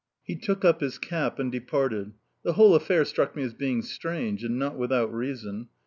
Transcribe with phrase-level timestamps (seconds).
[0.23, 2.13] He took up his cap and departed.
[2.41, 5.67] The whole affair struck me as being strange and not without reason.